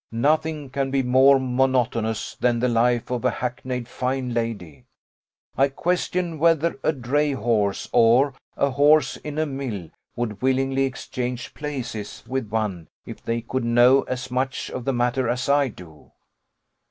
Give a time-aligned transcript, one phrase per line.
[0.11, 4.85] Nothing can be more monotonous than the life of a hackneyed fine lady;
[5.55, 11.53] I question whether a dray horse, or a horse in a mill, would willingly exchange
[11.53, 16.11] places with one, if they could know as much of the matter as I do.